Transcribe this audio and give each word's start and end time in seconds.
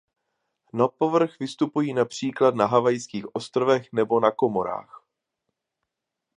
Na 0.73 0.87
povrch 0.87 1.39
vystupují 1.39 1.93
například 1.93 2.55
na 2.55 2.65
Havajských 2.65 3.35
ostrovech 3.35 3.93
nebo 3.93 4.19
na 4.19 4.31
Komorách. 4.31 5.03